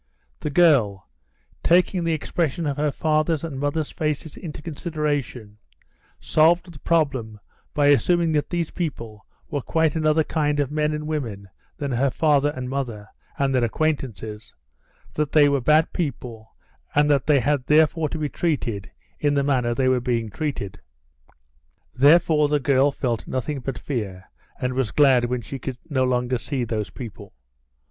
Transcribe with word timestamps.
The 0.39 0.49
girl, 0.49 1.07
taking 1.61 2.03
the 2.03 2.11
expression 2.13 2.65
of 2.65 2.75
her 2.77 2.91
father's 2.91 3.43
and 3.43 3.59
mother's 3.59 3.91
faces 3.91 4.35
into 4.35 4.59
consideration, 4.63 5.59
solved 6.19 6.73
the 6.73 6.79
problem 6.79 7.39
by 7.75 7.89
assuming 7.89 8.31
that 8.31 8.49
these 8.49 8.71
people 8.71 9.27
were 9.51 9.61
quite 9.61 9.95
another 9.95 10.23
kind 10.23 10.59
of 10.59 10.71
men 10.71 10.91
and 10.91 11.05
women 11.05 11.49
than 11.77 11.91
her 11.91 12.09
father 12.09 12.49
and 12.55 12.67
mother 12.67 13.09
and 13.37 13.53
their 13.53 13.63
acquaintances, 13.63 14.55
that 15.13 15.33
they 15.33 15.47
were 15.47 15.61
bad 15.61 15.93
people, 15.93 16.55
and 16.95 17.07
that 17.11 17.27
they 17.27 17.39
had 17.39 17.67
therefore 17.67 18.09
to 18.09 18.17
be 18.17 18.27
treated 18.27 18.89
in 19.19 19.35
the 19.35 19.43
manner 19.43 19.75
they 19.75 19.87
were 19.87 20.01
being 20.01 20.31
treated. 20.31 20.81
Therefore 21.93 22.47
the 22.47 22.59
girl 22.59 22.89
felt 22.89 23.27
nothing 23.27 23.59
but 23.59 23.77
fear, 23.77 24.31
and 24.59 24.73
was 24.73 24.89
glad 24.89 25.25
when 25.25 25.41
she 25.41 25.59
could 25.59 25.77
no 25.91 26.03
longer 26.03 26.39
see 26.39 26.63
those 26.63 26.89
people. 26.89 27.33